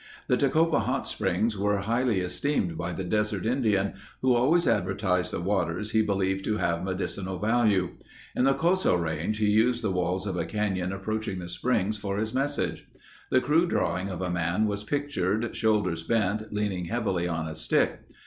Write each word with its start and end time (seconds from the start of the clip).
The 0.25 0.35
Tecopa 0.35 0.79
Hot 0.79 1.05
Springs 1.05 1.55
were 1.55 1.77
highly 1.77 2.21
esteemed 2.21 2.75
by 2.75 2.91
the 2.91 3.03
desert 3.03 3.45
Indian, 3.45 3.93
who 4.23 4.33
always 4.33 4.67
advertised 4.67 5.31
the 5.31 5.39
waters 5.39 5.91
he 5.91 6.01
believed 6.01 6.43
to 6.45 6.57
have 6.57 6.83
medicinal 6.83 7.37
value. 7.37 7.89
In 8.35 8.45
the 8.45 8.55
Coso 8.55 8.95
Range 8.95 9.37
he 9.37 9.51
used 9.51 9.83
the 9.83 9.91
walls 9.91 10.25
of 10.25 10.37
a 10.37 10.45
canyon 10.45 10.91
approaching 10.91 11.37
the 11.37 11.47
springs 11.47 11.97
for 11.97 12.17
his 12.17 12.33
message. 12.33 12.87
The 13.29 13.41
crude 13.41 13.69
drawing 13.69 14.09
of 14.09 14.23
a 14.23 14.31
man 14.31 14.65
was 14.65 14.83
pictured, 14.83 15.55
shoulders 15.55 16.01
bent, 16.01 16.51
leaning 16.51 16.85
heavily 16.85 17.27
on 17.27 17.47
a 17.47 17.53
stick. 17.53 17.99